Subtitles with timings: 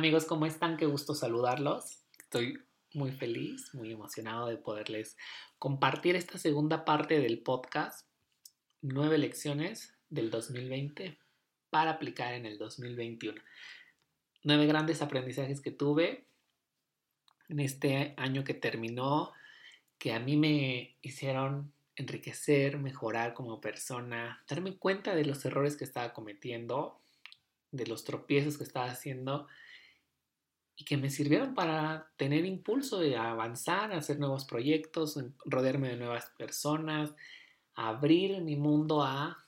[0.00, 0.78] Amigos, ¿cómo están?
[0.78, 1.98] Qué gusto saludarlos.
[2.18, 2.58] Estoy
[2.94, 5.18] muy feliz, muy emocionado de poderles
[5.58, 8.06] compartir esta segunda parte del podcast,
[8.80, 11.18] nueve lecciones del 2020
[11.68, 13.42] para aplicar en el 2021.
[14.42, 16.24] Nueve grandes aprendizajes que tuve
[17.50, 19.34] en este año que terminó,
[19.98, 25.84] que a mí me hicieron enriquecer, mejorar como persona, darme cuenta de los errores que
[25.84, 26.98] estaba cometiendo,
[27.70, 29.46] de los tropiezos que estaba haciendo
[30.80, 36.32] y que me sirvieron para tener impulso de avanzar, hacer nuevos proyectos, rodearme de nuevas
[36.38, 37.12] personas,
[37.74, 39.44] abrir mi mundo a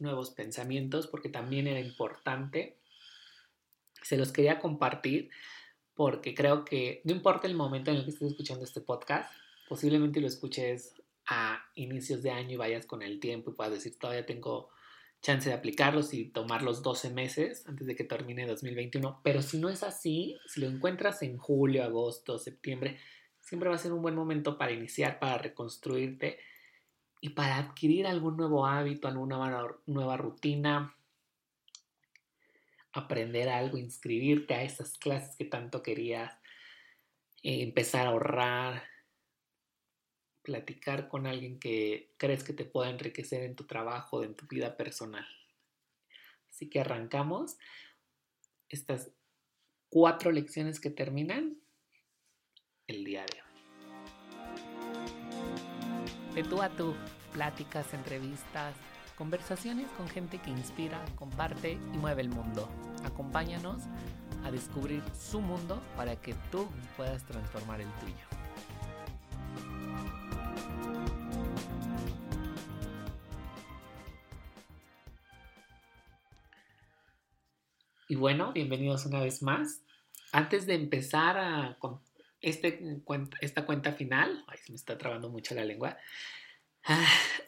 [0.00, 2.78] nuevos pensamientos, porque también era importante.
[4.02, 5.30] Se los quería compartir
[5.94, 9.32] porque creo que no importa el momento en el que estés escuchando este podcast,
[9.68, 10.94] posiblemente lo escuches
[11.28, 14.70] a inicios de año y vayas con el tiempo y puedas decir, todavía tengo
[15.22, 19.20] chance de aplicarlos y tomar los 12 meses antes de que termine 2021.
[19.22, 22.98] Pero si no es así, si lo encuentras en julio, agosto, septiembre,
[23.40, 26.38] siempre va a ser un buen momento para iniciar, para reconstruirte
[27.20, 30.96] y para adquirir algún nuevo hábito, alguna nueva rutina,
[32.92, 36.32] aprender algo, inscribirte a esas clases que tanto querías,
[37.44, 38.91] eh, empezar a ahorrar,
[40.42, 44.76] platicar con alguien que crees que te pueda enriquecer en tu trabajo, en tu vida
[44.76, 45.26] personal.
[46.50, 47.56] Así que arrancamos
[48.68, 49.10] estas
[49.88, 51.58] cuatro lecciones que terminan
[52.86, 53.52] el día de hoy.
[56.34, 56.94] De tú a tú,
[57.32, 58.74] pláticas, entrevistas,
[59.16, 62.68] conversaciones con gente que inspira, comparte y mueve el mundo.
[63.04, 63.82] Acompáñanos
[64.44, 66.66] a descubrir su mundo para que tú
[66.96, 68.41] puedas transformar el tuyo.
[78.22, 79.82] Bueno, bienvenidos una vez más.
[80.30, 81.98] Antes de empezar con
[82.40, 83.02] este,
[83.40, 85.98] esta cuenta final, me está trabando mucho la lengua.
[86.84, 87.04] Ah,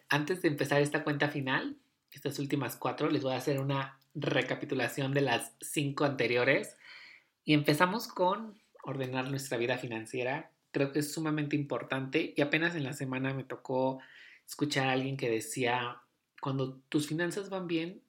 [0.09, 1.77] antes de empezar esta cuenta final,
[2.11, 6.77] estas últimas cuatro, les voy a hacer una recapitulación de las cinco anteriores.
[7.45, 10.51] Y empezamos con ordenar nuestra vida financiera.
[10.73, 14.01] Creo que es sumamente importante y apenas en la semana me tocó
[14.45, 15.99] escuchar a alguien que decía,
[16.41, 18.03] cuando tus finanzas van bien,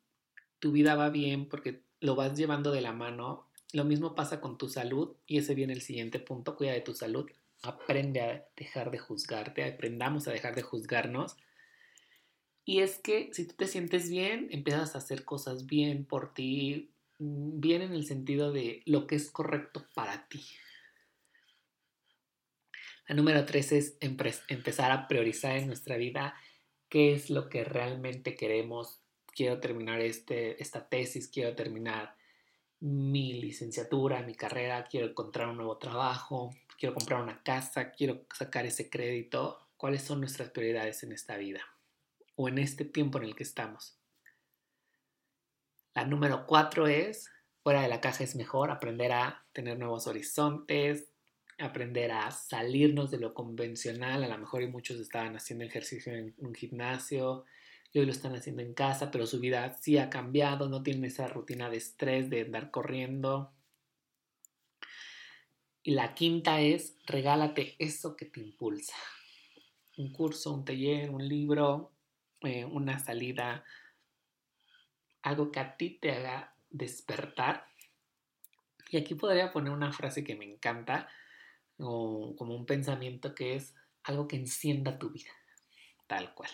[0.57, 3.47] tu vida va bien porque lo vas llevando de la mano.
[3.73, 6.93] Lo mismo pasa con tu salud y ese viene el siguiente punto, cuida de tu
[6.93, 7.29] salud.
[7.63, 11.37] Aprende a dejar de juzgarte, aprendamos a dejar de juzgarnos.
[12.63, 16.91] Y es que si tú te sientes bien, empiezas a hacer cosas bien por ti,
[17.19, 20.43] mm, bien en el sentido de lo que es correcto para ti.
[23.07, 26.33] La número tres es empezar a priorizar en nuestra vida
[26.89, 29.04] qué es lo que realmente queremos
[29.35, 32.15] quiero terminar este, esta tesis, quiero terminar
[32.79, 38.65] mi licenciatura, mi carrera, quiero encontrar un nuevo trabajo, quiero comprar una casa, quiero sacar
[38.65, 39.59] ese crédito.
[39.77, 41.61] ¿Cuáles son nuestras prioridades en esta vida
[42.35, 43.97] o en este tiempo en el que estamos?
[45.93, 47.29] La número cuatro es,
[47.61, 51.07] fuera de la caja es mejor, aprender a tener nuevos horizontes,
[51.57, 54.23] aprender a salirnos de lo convencional.
[54.23, 57.45] A lo mejor y muchos estaban haciendo ejercicio en un gimnasio,
[57.95, 61.05] y hoy lo están haciendo en casa, pero su vida sí ha cambiado, no tienen
[61.05, 63.53] esa rutina de estrés, de andar corriendo.
[65.81, 68.97] Y la quinta es, regálate eso que te impulsa.
[69.95, 71.93] Un curso, un taller, un libro,
[72.41, 73.63] eh, una salida,
[75.21, 77.65] algo que a ti te haga despertar.
[78.91, 81.07] Y aquí podría poner una frase que me encanta,
[81.77, 83.73] o como un pensamiento que es
[84.03, 85.31] algo que encienda tu vida,
[86.07, 86.51] tal cual.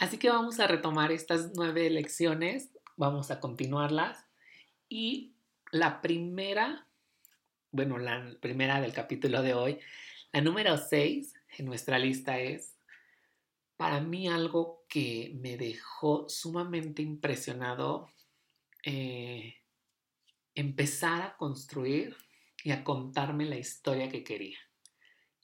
[0.00, 4.26] Así que vamos a retomar estas nueve lecciones, vamos a continuarlas
[4.88, 5.34] y
[5.72, 6.88] la primera,
[7.70, 9.78] bueno, la primera del capítulo de hoy,
[10.32, 12.78] la número seis en nuestra lista es
[13.76, 18.08] para mí algo que me dejó sumamente impresionado
[18.82, 19.56] eh,
[20.54, 22.16] empezar a construir
[22.64, 24.60] y a contarme la historia que quería.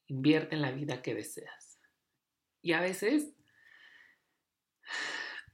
[0.06, 1.78] Invierte en la vida que deseas.
[2.62, 3.35] Y a veces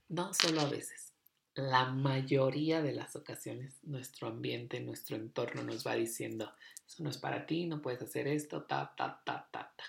[0.09, 1.13] no solo a veces,
[1.55, 6.51] la mayoría de las ocasiones nuestro ambiente, nuestro entorno nos va diciendo,
[6.87, 9.83] eso no es para ti, no puedes hacer esto, ta, ta, ta, ta, ta.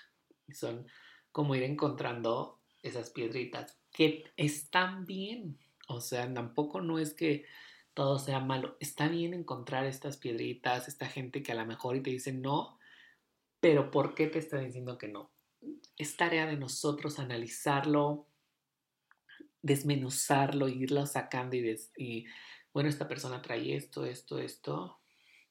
[0.47, 0.87] Y son
[1.31, 5.57] como ir encontrando esas piedritas que están bien.
[5.87, 7.45] O sea, tampoco no es que
[7.93, 8.77] todo sea malo.
[8.79, 12.77] Está bien encontrar estas piedritas, esta gente que a lo mejor y te dice no,
[13.59, 15.31] pero ¿por qué te está diciendo que no?
[15.97, 18.27] Es tarea de nosotros analizarlo,
[19.65, 22.25] desmenuzarlo, irlo sacando y,
[22.71, 24.99] bueno, esta persona trae esto, esto, esto,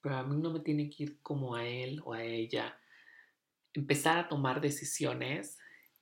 [0.01, 2.79] pero a mí no me tiene que ir como a él o a ella.
[3.73, 5.59] Empezar a tomar decisiones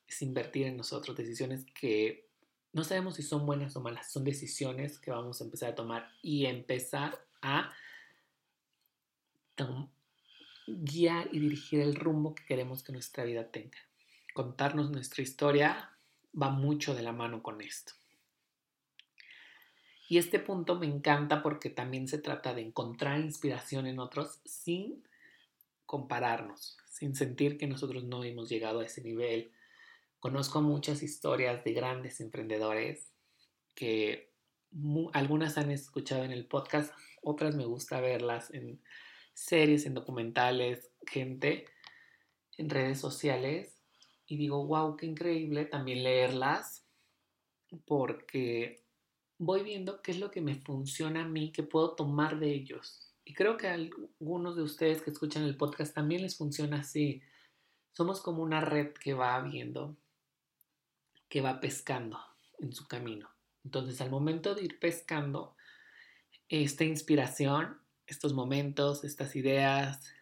[0.07, 2.29] es invertir en nosotros, decisiones que
[2.75, 6.11] no sabemos si son buenas o malas, son decisiones que vamos a empezar a tomar
[6.21, 7.73] y empezar a
[10.67, 13.79] guiar y dirigir el rumbo que queremos que nuestra vida tenga.
[14.35, 15.93] Contarnos nuestra historia
[16.41, 18.02] va mucho de la mano con esto.
[20.13, 25.03] Y este punto me encanta porque también se trata de encontrar inspiración en otros sin
[25.87, 29.53] compararnos, sin sentir que nosotros no hemos llegado a ese nivel.
[30.21, 33.11] Conozco muchas historias de grandes emprendedores
[33.75, 34.31] que
[35.15, 36.93] algunas han escuchado en el podcast,
[37.23, 38.83] otras me gusta verlas en
[39.33, 41.65] series, en documentales, gente
[42.59, 43.81] en redes sociales
[44.27, 46.85] y digo, wow, qué increíble también leerlas
[47.87, 48.82] porque
[49.45, 53.13] voy viendo qué es lo que me funciona a mí, que puedo tomar de ellos.
[53.25, 57.23] Y creo que a algunos de ustedes que escuchan el podcast también les funciona así.
[57.93, 59.97] Somos como una red que va viendo,
[61.29, 62.21] que va pescando
[62.61, 63.31] en su camino.
[63.65, 65.57] Entonces, al momento de ir pescando
[66.49, 70.15] esta inspiración, estos momentos, estas ideas,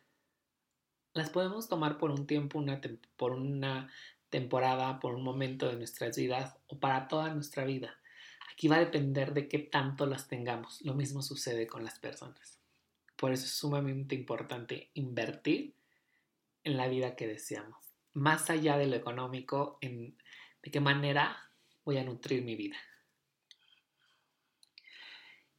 [1.12, 2.80] las podemos tomar por un tiempo, una
[3.18, 3.90] por una
[4.30, 7.99] temporada, por un momento de nuestras vidas o para toda nuestra vida.
[8.60, 10.82] Aquí va a depender de qué tanto las tengamos.
[10.82, 12.58] Lo mismo sucede con las personas.
[13.16, 15.74] Por eso es sumamente importante invertir
[16.62, 17.82] en la vida que deseamos.
[18.12, 20.14] Más allá de lo económico, en
[20.62, 21.50] de qué manera
[21.86, 22.76] voy a nutrir mi vida.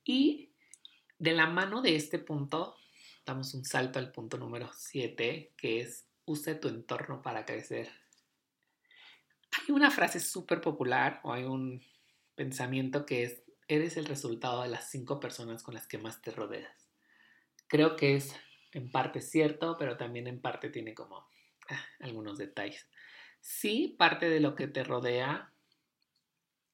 [0.04, 0.54] Y
[1.18, 2.76] de la mano de este punto,
[3.26, 7.90] damos un salto al punto número 7, que es use tu entorno para crecer.
[9.58, 11.82] Hay una frase súper popular o hay un
[12.42, 16.32] pensamiento que es, eres el resultado de las cinco personas con las que más te
[16.32, 16.90] rodeas.
[17.68, 18.36] Creo que es
[18.72, 21.18] en parte cierto, pero también en parte tiene como
[21.70, 22.88] ah, algunos detalles.
[23.42, 25.54] Sí, parte de lo que te rodea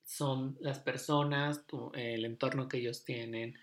[0.06, 1.66] son las personas,
[1.96, 3.60] el entorno que ellos tienen,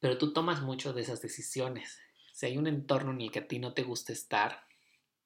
[0.00, 2.00] pero tú tomas mucho de esas decisiones.
[2.32, 4.64] Si hay un entorno en el que a ti no te gusta estar,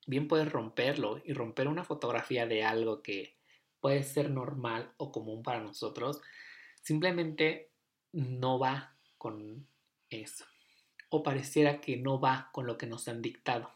[0.06, 3.40] bien puedes romperlo y romper una fotografía de algo que
[3.82, 6.22] puede ser normal o común para nosotros,
[6.82, 7.72] simplemente
[8.12, 9.66] no va con
[10.08, 10.46] eso.
[11.10, 13.74] O pareciera que no va con lo que nos han dictado.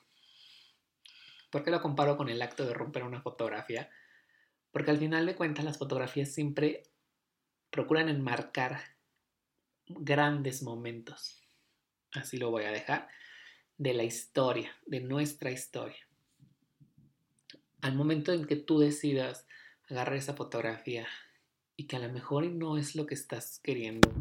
[1.51, 3.91] ¿Por qué lo comparo con el acto de romper una fotografía?
[4.71, 6.85] Porque al final de cuentas las fotografías siempre
[7.71, 8.81] procuran enmarcar
[9.89, 11.43] grandes momentos,
[12.13, 13.09] así lo voy a dejar,
[13.77, 16.09] de la historia, de nuestra historia.
[17.81, 19.47] Al momento en que tú decidas
[19.89, 21.07] agarrar esa fotografía
[21.77, 24.13] y que a lo mejor no es lo que estás queriendo,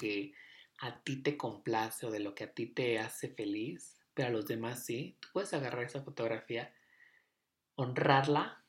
[0.00, 0.32] que
[0.78, 4.32] a ti te complace o de lo que a ti te hace feliz, pero a
[4.32, 6.74] los demás sí, tú puedes agarrar esa fotografía,
[7.74, 8.64] honrarla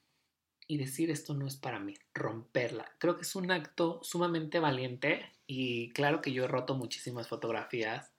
[0.67, 2.91] y decir esto no es para mí, romperla.
[2.99, 8.13] Creo que es un acto sumamente valiente y claro que yo he roto muchísimas fotografías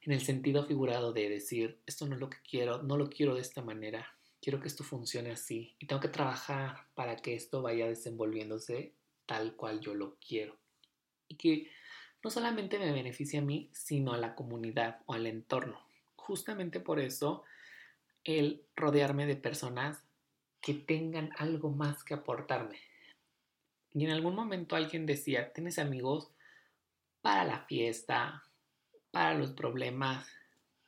[0.00, 3.34] en el sentido figurado de decir esto no es lo que quiero, no lo quiero
[3.34, 7.62] de esta manera, quiero que esto funcione así y tengo que trabajar para que esto
[7.62, 8.92] vaya desenvolviéndose
[9.24, 10.58] tal cual yo lo quiero.
[11.28, 11.70] Y que
[12.24, 15.80] no solamente me beneficie a mí, sino a la comunidad o al entorno.
[16.16, 17.44] Justamente por eso
[18.24, 20.02] el rodearme de personas
[20.60, 22.78] que tengan algo más que aportarme.
[23.94, 26.32] Y en algún momento alguien decía, tienes amigos
[27.20, 28.42] para la fiesta,
[29.12, 30.26] para los problemas,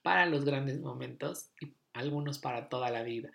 [0.03, 3.31] para los grandes momentos y algunos para toda la vida.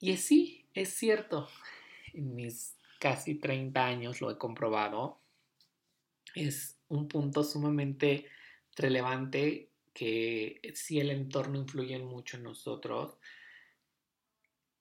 [0.00, 1.48] Y sí, es cierto,
[2.12, 5.20] en mis casi 30 años lo he comprobado.
[6.34, 8.26] Es un punto sumamente
[8.76, 13.18] relevante que si el entorno influye mucho en nosotros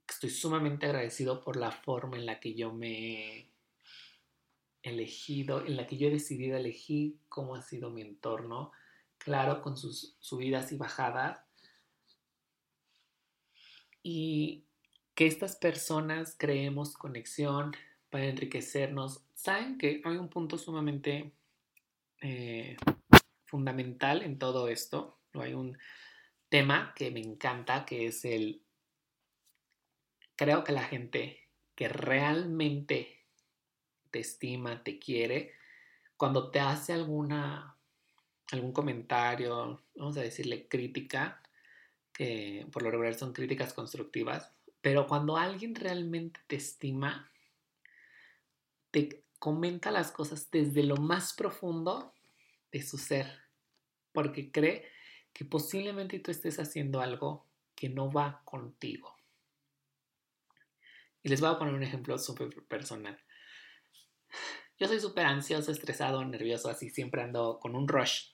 [0.08, 3.52] estoy sumamente agradecido por la forma en la que yo me he
[4.82, 8.72] elegido, en la que yo he decidido elegir cómo ha sido mi entorno,
[9.18, 11.47] claro, con sus subidas y bajadas.
[14.10, 14.64] Y
[15.16, 17.76] que estas personas creemos conexión
[18.10, 19.22] para enriquecernos.
[19.34, 21.34] Saben que hay un punto sumamente
[22.22, 22.78] eh,
[23.44, 25.20] fundamental en todo esto.
[25.34, 25.78] Hay un
[26.48, 28.62] tema que me encanta, que es el
[30.38, 33.26] creo que la gente que realmente
[34.10, 35.52] te estima, te quiere,
[36.16, 37.76] cuando te hace alguna,
[38.54, 41.42] algún comentario, vamos a decirle crítica,
[42.18, 47.32] que por lo regular son críticas constructivas, pero cuando alguien realmente te estima,
[48.90, 52.16] te comenta las cosas desde lo más profundo
[52.72, 53.28] de su ser,
[54.14, 54.90] porque cree
[55.32, 57.46] que posiblemente tú estés haciendo algo
[57.76, 59.16] que no va contigo.
[61.22, 63.22] Y les voy a poner un ejemplo súper personal.
[64.80, 68.32] Yo soy súper ansioso, estresado, nervioso, así siempre ando con un rush.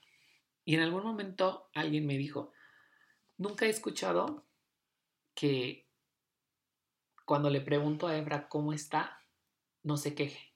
[0.64, 2.54] Y en algún momento alguien me dijo,
[3.38, 4.46] nunca he escuchado
[5.34, 5.88] que
[7.26, 9.22] cuando le pregunto a Ebra cómo está,
[9.84, 10.54] no se queje.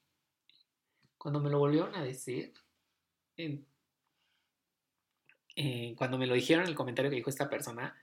[1.16, 2.54] Cuando me lo volvieron a decir,
[3.36, 3.64] eh,
[5.96, 7.96] cuando me lo dijeron el comentario que dijo esta persona,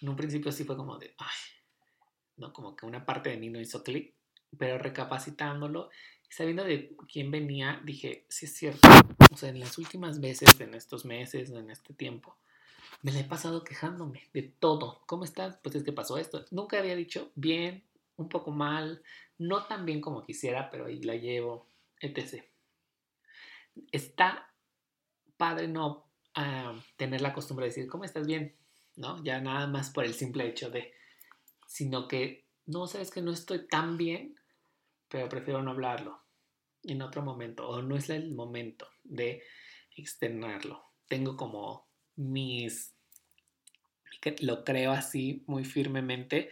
[0.00, 1.36] en un principio sí fue como de, ay,
[2.36, 4.14] no, como que una parte de mí no hizo clic,
[4.58, 5.90] pero recapacitándolo
[6.28, 8.88] y sabiendo de quién venía, dije, sí es cierto.
[9.32, 12.36] O sea, en las últimas veces, en estos meses, en este tiempo,
[13.02, 15.02] me la he pasado quejándome de todo.
[15.06, 15.58] ¿Cómo estás?
[15.62, 16.44] Pues es que pasó esto.
[16.50, 17.84] Nunca había dicho bien,
[18.16, 19.02] un poco mal,
[19.38, 21.66] no tan bien como quisiera, pero ahí la llevo,
[22.00, 22.44] etc.
[23.90, 24.50] Está
[25.36, 26.04] padre no
[26.34, 28.54] ah, tener la costumbre de decir, ¿cómo estás bien?
[28.96, 29.24] ¿No?
[29.24, 30.92] Ya nada más por el simple hecho de,
[31.66, 34.36] sino que, no, sabes que no estoy tan bien,
[35.08, 36.20] pero prefiero no hablarlo
[36.82, 39.42] en otro momento, o no es el momento de
[39.96, 40.84] externarlo.
[41.08, 41.89] Tengo como
[42.20, 42.94] mis,
[44.40, 46.50] lo creo así muy firmemente,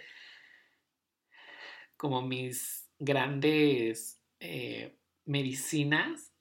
[1.96, 6.32] como mis grandes eh, medicinas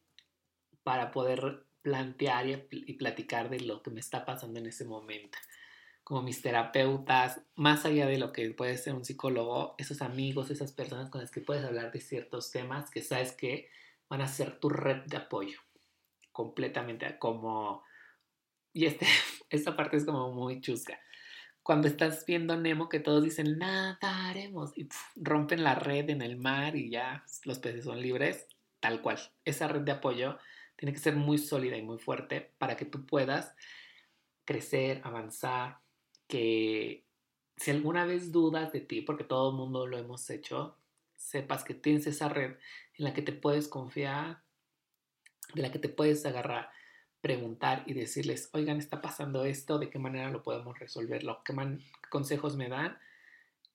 [0.84, 5.38] para poder plantear y, platicar de lo que me está pasando en ese momento.
[6.04, 10.72] Como mis terapeutas, más allá de lo que puede ser un psicólogo, esos amigos, esas
[10.72, 13.70] personas con las que puedes hablar de ciertos temas que sabes que
[14.08, 15.60] van a ser tu red de apoyo.
[16.32, 17.84] Completamente como...
[18.78, 19.08] Y este,
[19.50, 21.02] esta parte es como muy chusca.
[21.64, 26.76] Cuando estás viendo Nemo que todos dicen nadaremos y rompen la red en el mar
[26.76, 28.46] y ya los peces son libres,
[28.80, 29.20] tal cual.
[29.46, 30.38] Esa red de apoyo
[30.76, 33.56] tiene que ser muy sólida y muy fuerte para que tú puedas
[34.46, 35.80] crecer, avanzar,
[36.28, 37.04] que
[37.58, 40.78] si alguna vez dudas de ti, porque todo el mundo lo hemos hecho,
[41.16, 42.58] sepas que tienes esa red
[42.94, 44.44] en la que te puedes confiar,
[45.56, 46.70] de la que te puedes agarrar,
[47.22, 51.54] preguntar y decirles, oigan, está pasando esto, de qué manera lo podemos resolver, qué
[52.10, 52.98] consejos me dan,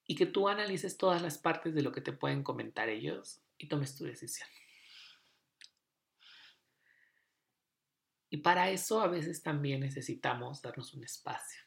[0.07, 3.69] y que tú analices todas las partes de lo que te pueden comentar ellos y
[3.69, 4.49] tomes tu decisión.
[8.31, 11.61] Y para eso a veces también necesitamos darnos un espacio.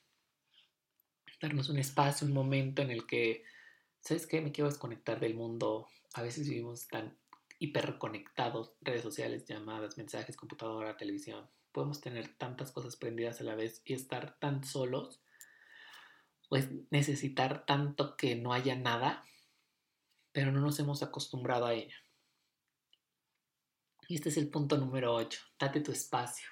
[1.39, 3.43] Darnos un espacio, un momento en el que,
[4.01, 4.41] ¿sabes qué?
[4.41, 5.87] Me quiero desconectar del mundo.
[6.15, 7.15] A veces vivimos tan
[7.59, 11.47] hiperconectados, redes sociales, llamadas, mensajes, computadora, televisión.
[11.75, 15.21] Podemos tener tantas cosas prendidas a la vez y estar tan solos,
[16.47, 19.25] pues necesitar tanto que no haya nada,
[20.31, 21.97] pero no nos hemos acostumbrado a ello.
[24.07, 25.37] Y este es el punto número 8.
[25.59, 26.47] Date tu espacio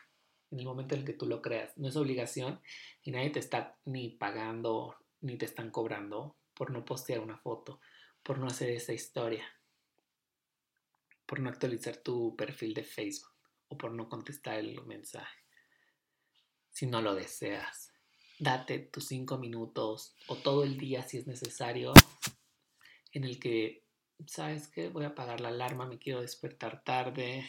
[0.52, 1.72] en el momento en el que tú lo creas.
[1.78, 2.60] No es obligación
[3.02, 7.80] y nadie te está ni pagando ni te están cobrando por no postear una foto,
[8.24, 9.46] por no hacer esa historia,
[11.26, 13.33] por no actualizar tu perfil de Facebook
[13.74, 15.40] o por no contestar el mensaje.
[16.70, 17.92] Si no lo deseas,
[18.40, 21.94] date tus cinco minutos o todo el día si es necesario
[23.12, 23.84] en el que,
[24.26, 24.90] ¿sabes qué?
[24.90, 27.46] Voy a apagar la alarma, me quiero despertar tarde,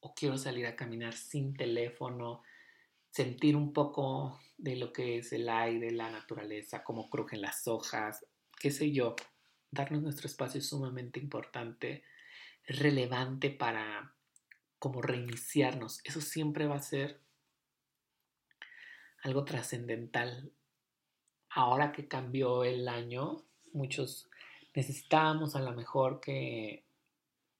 [0.00, 2.42] o quiero salir a caminar sin teléfono,
[3.10, 8.26] sentir un poco de lo que es el aire, la naturaleza, cómo crujen las hojas,
[8.58, 9.14] qué sé yo.
[9.70, 12.02] Darnos nuestro espacio es sumamente importante,
[12.66, 14.14] relevante para
[14.80, 16.00] como reiniciarnos.
[16.02, 17.20] Eso siempre va a ser
[19.22, 20.50] algo trascendental.
[21.50, 24.28] Ahora que cambió el año, muchos
[24.74, 26.84] necesitábamos a lo mejor que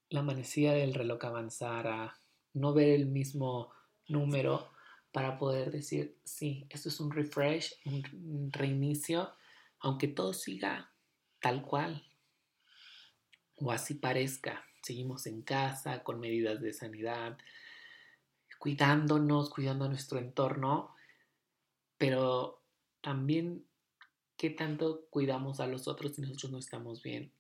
[0.09, 2.19] la manecilla del reloj avanzara,
[2.55, 3.73] no ver el mismo
[4.09, 4.73] número
[5.12, 9.33] para poder decir, sí, esto es un refresh, un reinicio,
[9.79, 10.93] aunque todo siga
[11.41, 12.05] tal cual
[13.57, 14.65] o así parezca.
[14.83, 17.39] Seguimos en casa con medidas de sanidad,
[18.59, 20.95] cuidándonos, cuidando nuestro entorno,
[21.97, 22.63] pero
[23.01, 23.67] también
[24.37, 27.33] qué tanto cuidamos a los otros si nosotros no estamos bien.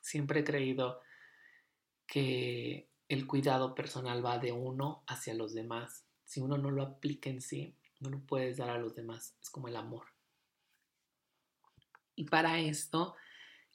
[0.00, 1.00] Siempre he creído
[2.06, 6.04] que el cuidado personal va de uno hacia los demás.
[6.24, 9.36] Si uno no lo aplica en sí, no lo puedes dar a los demás.
[9.40, 10.06] Es como el amor.
[12.14, 13.14] Y para esto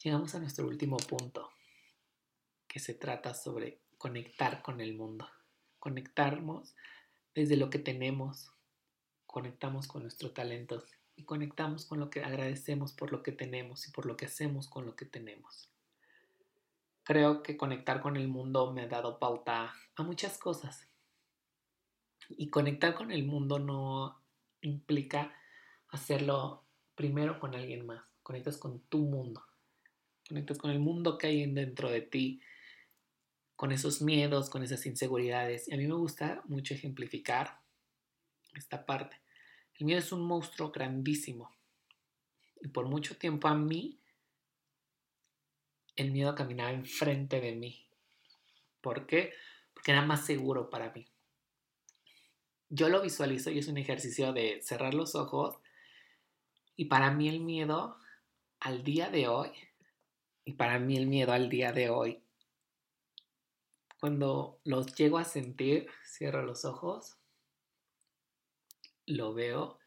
[0.04, 1.52] llegamos a nuestro último punto,
[2.72, 5.28] que se trata sobre conectar con el mundo.
[5.78, 6.74] Conectarnos
[7.36, 8.54] desde lo que tenemos,
[9.26, 10.86] conectamos con nuestros talentos
[11.18, 14.70] y conectamos con lo que agradecemos por lo que tenemos y por lo que hacemos
[14.70, 15.70] con lo que tenemos.
[17.04, 20.88] creo que conectar con el mundo me ha dado pauta a muchas cosas.
[22.30, 24.24] Y conectar con el mundo no
[24.62, 25.36] implica
[25.90, 26.64] hacerlo
[26.96, 28.02] primero con alguien más.
[28.24, 29.44] Conectas con tu mundo.
[30.26, 32.42] Conectas con el mundo que hay dentro de ti,
[33.62, 35.68] con esos miedos, con esas inseguridades.
[35.68, 37.62] Y a mí me gusta mucho ejemplificar
[38.56, 39.22] esta parte.
[39.76, 41.56] El miedo es un monstruo grandísimo.
[42.60, 44.00] Y por mucho tiempo a mí,
[45.96, 47.88] el miedo caminaba enfrente de mí.
[48.82, 49.32] ¿Por qué?
[49.76, 51.06] Porque era más seguro para mí.
[52.68, 55.60] Yo lo visualizo y es un ejercicio de cerrar los ojos.
[56.76, 58.00] Y para mí el miedo
[58.60, 59.52] al día de hoy,
[60.46, 62.24] y para mí el miedo al día de hoy,
[64.02, 67.20] cuando los llego a sentir, cierro los ojos,
[69.06, 69.78] lo veo,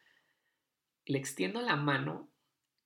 [1.04, 2.30] le extiendo la mano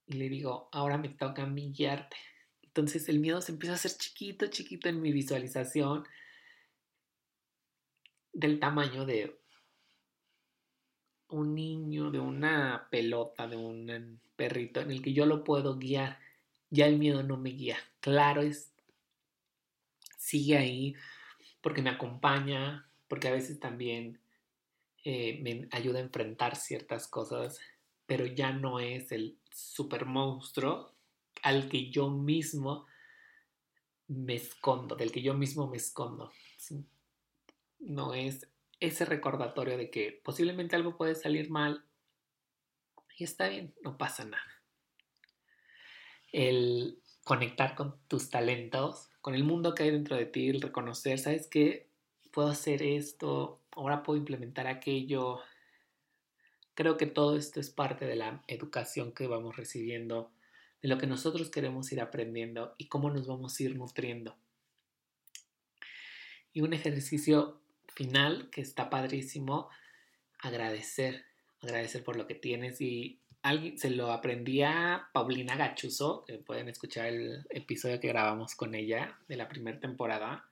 [0.07, 2.17] y le digo, ahora me toca a guiarte.
[2.63, 6.09] Entonces el miedo se empieza a hacer chiquito, chiquito en mi visualización
[8.33, 9.39] del tamaño de
[11.29, 16.21] un niño, de una pelota, de un perrito en el que yo lo puedo guiar.
[16.71, 17.77] Ya el miedo no me guía.
[18.01, 18.73] Claro, es
[20.17, 20.97] sigue ahí
[21.69, 24.19] porque me acompaña, porque a veces también
[25.05, 27.61] eh, me ayuda a enfrentar ciertas cosas,
[28.07, 30.95] pero ya no es el super monstruo
[31.43, 32.87] al que yo mismo
[34.07, 36.33] me escondo, del que yo mismo me escondo.
[37.81, 38.49] No es
[38.81, 41.85] ese recordatorio de que posiblemente algo puede salir mal
[43.19, 44.63] y está bien, no pasa nada.
[46.33, 46.99] El
[47.29, 51.47] conectar con tus talentos, con el mundo que hay dentro de ti, el reconocer, ¿sabes
[51.47, 51.91] qué?
[52.33, 55.41] Puedo hacer esto, ahora puedo implementar aquello.
[56.73, 60.33] Creo que todo esto es parte de la educación que vamos recibiendo,
[60.81, 64.35] de lo que nosotros queremos ir aprendiendo y cómo nos vamos a ir nutriendo.
[66.55, 69.69] Y un ejercicio final que está padrísimo,
[70.39, 71.27] agradecer,
[71.61, 76.69] agradecer por lo que tienes y alguien se lo aprendí a Paulina Gachuso, que pueden
[76.69, 80.51] escuchar el episodio que grabamos con ella de la primera temporada.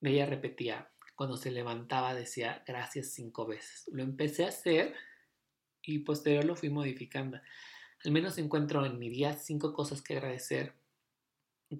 [0.00, 3.88] Ella repetía, cuando se levantaba decía gracias cinco veces.
[3.92, 4.94] Lo empecé a hacer
[5.82, 7.40] y posterior lo fui modificando.
[8.04, 10.74] Al menos encuentro en mi día cinco cosas que agradecer.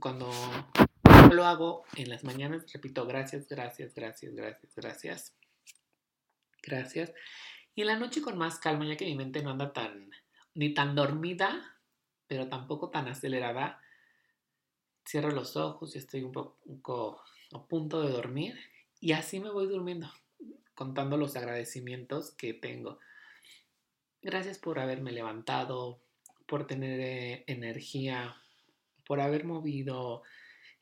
[0.01, 0.31] Cuando
[1.33, 5.35] lo hago en las mañanas, repito gracias, gracias, gracias, gracias, gracias.
[6.63, 7.13] Gracias.
[7.75, 10.11] Y en la noche con más calma, ya que mi mente no anda tan,
[10.55, 11.77] ni tan dormida,
[12.27, 13.81] pero tampoco tan acelerada,
[15.07, 17.21] cierro los ojos y estoy un poco
[17.53, 18.59] a punto de dormir
[19.01, 20.11] y así me voy durmiendo,
[20.75, 22.99] contando los agradecimientos que tengo.
[24.23, 26.01] Gracias por haberme levantado,
[26.47, 28.37] por tener eh, energía,
[29.07, 30.23] por haber movido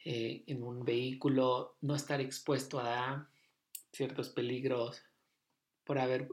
[0.04, 3.28] eh, en un vehículo, no estar expuesto a
[3.92, 5.02] ciertos peligros,
[5.84, 6.28] por haber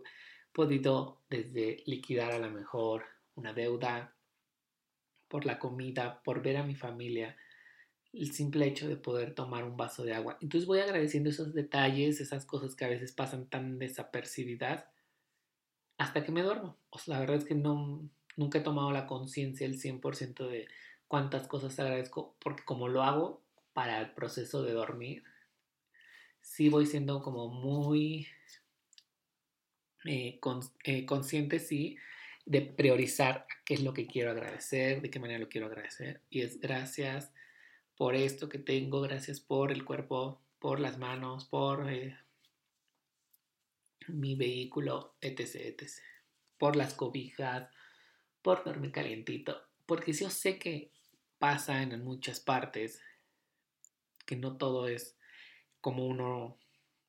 [0.60, 4.13] podido desde liquidar a lo mejor una deuda,
[5.30, 7.38] por la comida, por ver a mi familia,
[8.12, 10.38] el simple hecho de poder tomar un vaso de agua.
[10.41, 14.84] Entonces voy agradeciendo esos detalles, esas cosas que a veces pasan tan desapercibidas
[15.98, 16.76] hasta que me duermo.
[16.89, 20.67] O sea, la verdad es que no, nunca he tomado la conciencia el 100% de
[21.08, 23.41] cuántas cosas agradezco, porque como lo hago
[23.72, 25.24] para el proceso de dormir,
[26.41, 28.28] sí voy siendo como muy
[30.06, 30.40] eh,
[30.84, 31.98] eh, consciente, sí,
[32.46, 36.22] de priorizar qué es lo que quiero agradecer, de qué manera lo quiero agradecer.
[36.30, 37.32] Y es gracias
[37.96, 42.18] por esto que tengo, gracias por el cuerpo, por las manos, por eh,
[44.08, 45.92] mi vehículo, etc, etc.
[46.58, 47.70] Por las cobijas,
[48.42, 49.62] por dormir calientito.
[49.86, 50.92] Porque yo sé que
[51.40, 53.02] pasa en muchas partes,
[54.26, 55.18] que no todo es
[55.82, 56.58] como uno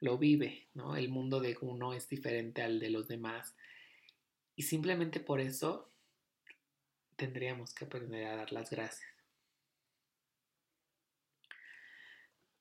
[0.00, 0.96] lo vive, ¿no?
[0.96, 3.54] El mundo de uno es diferente al de los demás.
[4.56, 5.90] Y simplemente por eso
[7.16, 9.10] tendríamos que aprender a dar las gracias.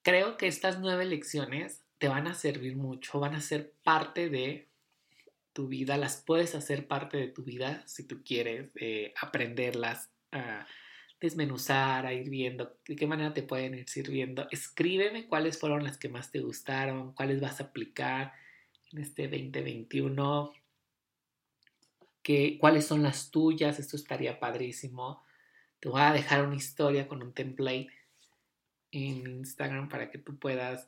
[0.10, 4.68] creo que estas nueve lecciones te van a servir mucho, van a ser parte de
[5.54, 10.66] tu vida, las puedes hacer parte de tu vida si tú quieres eh, aprenderlas, a
[11.20, 14.48] desmenuzar, a ir viendo de qué manera te pueden ir sirviendo.
[14.52, 18.34] Escríbeme cuáles fueron las que más te gustaron, cuáles vas a aplicar
[18.92, 20.54] en este 2021,
[22.24, 25.24] que, cuáles son las tuyas, esto estaría padrísimo.
[25.80, 27.90] Te voy a dejar una historia con un template
[28.92, 30.88] en Instagram para que tú puedas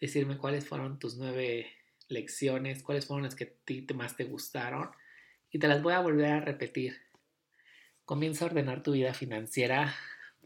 [0.00, 1.70] decirme cuáles fueron tus nueve
[2.08, 4.90] lecciones, cuáles fueron las que a ti más te gustaron
[5.50, 7.03] y te las voy a volver a repetir.
[8.04, 9.94] Comienza a ordenar tu vida financiera.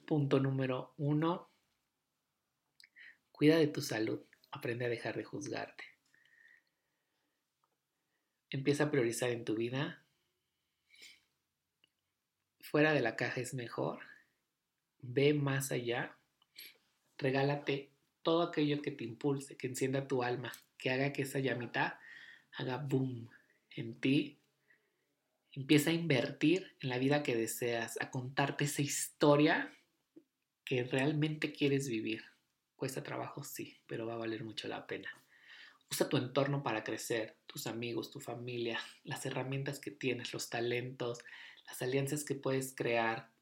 [0.07, 1.51] Punto número uno.
[3.33, 4.21] Cuida de tu salud.
[4.53, 5.85] Aprende a dejar de juzgarte.
[8.51, 10.05] Empieza a priorizar en tu vida.
[12.61, 14.03] Fuera de la caja es mejor.
[15.01, 16.17] Ve más allá.
[17.19, 17.91] Regálate
[18.23, 21.99] todo aquello que te impulse, que encienda tu alma, que haga que esa llamita
[22.53, 23.29] haga boom
[23.71, 24.38] en ti.
[25.59, 29.77] Empieza a invertir en la vida que deseas, a contarte esa historia
[30.65, 32.23] que realmente quieres vivir.
[32.77, 35.11] Cuesta trabajo, sí, pero va a valer mucho la pena.
[35.91, 41.25] Usa tu entorno para crecer, tus amigos, tu familia, las herramientas que tienes, los talentos,
[41.67, 43.33] las alianzas que puedes crear.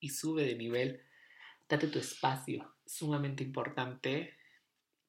[0.00, 1.02] Y sube de nivel.
[1.68, 2.74] Date tu espacio.
[2.86, 4.34] Es sumamente importante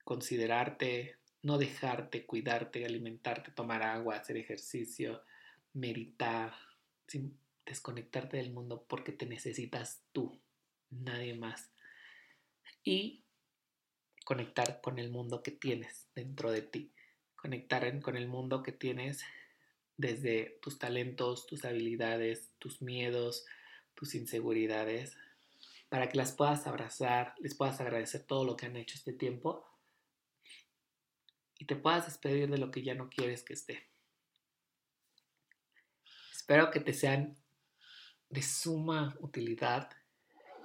[0.04, 5.23] considerarte, no dejarte, cuidarte, alimentarte, tomar agua, hacer ejercicio,
[5.73, 6.54] meditar,
[7.08, 10.39] sin desconectarte del mundo porque te necesitas tú,
[10.89, 11.69] nadie más.
[12.84, 13.23] Y
[14.26, 16.91] conectar con el mundo que tienes dentro de ti,
[17.36, 19.21] conectar con el mundo que tienes
[19.97, 23.45] desde tus talentos, tus habilidades, tus miedos,
[23.95, 25.17] tus inseguridades,
[25.89, 29.65] para que las puedas abrazar, les puedas agradecer todo lo que han hecho este tiempo
[31.60, 33.88] y te puedas despedir de lo que ya no quieres que esté.
[36.32, 37.36] Espero que te sean
[38.30, 39.89] de suma utilidad,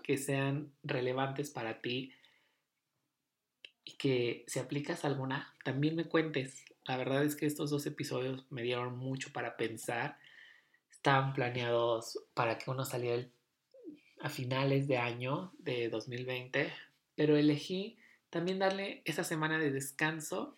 [0.02, 2.12] que sean relevantes para ti
[3.84, 6.64] y que si aplicas alguna, también me cuentes.
[6.84, 10.18] La verdad es que estos dos episodios me dieron mucho para pensar.
[10.90, 13.26] Estaban planeados para que uno saliera
[14.20, 16.72] a finales de año de 2020,
[17.16, 17.98] pero elegí
[18.30, 20.56] también darle esa semana de descanso.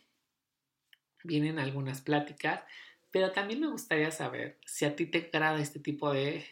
[1.24, 2.62] Vienen algunas pláticas,
[3.10, 6.44] pero también me gustaría saber si a ti te agrada este tipo de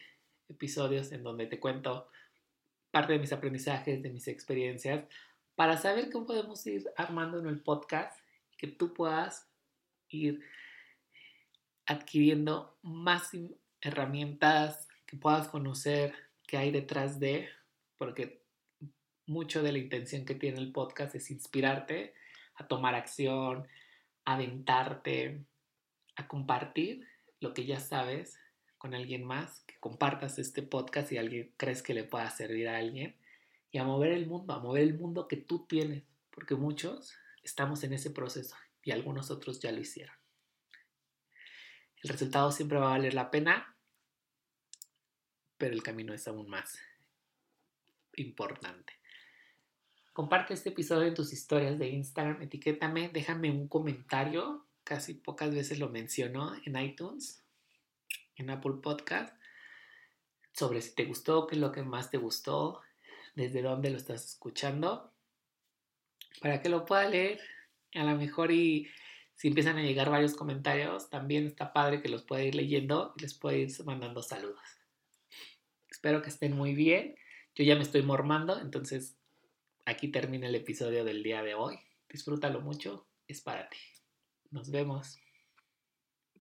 [0.48, 2.08] episodios en donde te cuento
[2.90, 5.04] parte de mis aprendizajes, de mis experiencias,
[5.54, 8.18] para saber cómo podemos ir armando en el podcast,
[8.56, 9.48] que tú puedas
[10.08, 10.42] ir
[11.86, 13.30] adquiriendo más
[13.80, 16.14] herramientas, que puedas conocer
[16.46, 17.48] qué hay detrás de,
[17.96, 18.42] porque
[19.26, 22.14] mucho de la intención que tiene el podcast es inspirarte
[22.56, 23.66] a tomar acción,
[24.24, 25.44] aventarte,
[26.16, 27.06] a compartir
[27.40, 28.38] lo que ya sabes
[28.78, 32.78] con alguien más, que compartas este podcast si alguien crees que le pueda servir a
[32.78, 33.16] alguien
[33.70, 37.84] y a mover el mundo, a mover el mundo que tú tienes, porque muchos estamos
[37.84, 40.14] en ese proceso y algunos otros ya lo hicieron.
[42.02, 43.76] El resultado siempre va a valer la pena,
[45.56, 46.76] pero el camino es aún más
[48.16, 48.94] importante.
[50.12, 55.78] Comparte este episodio en tus historias de Instagram, etiquétame, déjame un comentario, casi pocas veces
[55.78, 57.42] lo menciono en iTunes
[58.36, 59.34] en Apple Podcast
[60.52, 62.82] sobre si te gustó, qué es lo que más te gustó,
[63.34, 65.10] desde dónde lo estás escuchando,
[66.42, 67.40] para que lo pueda leer.
[67.94, 68.88] A lo mejor y
[69.34, 73.22] si empiezan a llegar varios comentarios, también está padre que los pueda ir leyendo y
[73.22, 74.60] les pueda ir mandando saludos.
[75.90, 77.16] Espero que estén muy bien.
[77.54, 79.16] Yo ya me estoy mormando, entonces
[79.84, 81.78] aquí termina el episodio del día de hoy.
[82.08, 83.78] Disfrútalo mucho, es para ti.
[84.50, 85.21] Nos vemos.